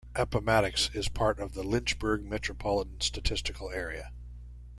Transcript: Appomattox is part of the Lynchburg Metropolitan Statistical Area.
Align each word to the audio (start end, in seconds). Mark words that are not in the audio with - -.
Appomattox 0.15 0.89
is 0.95 1.09
part 1.09 1.39
of 1.39 1.53
the 1.53 1.61
Lynchburg 1.61 2.23
Metropolitan 2.23 3.01
Statistical 3.01 3.69
Area. 3.69 4.11